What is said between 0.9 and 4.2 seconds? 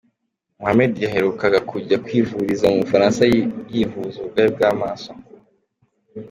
yaherukaga kujya kwivuriza mu Bufaransa yivuza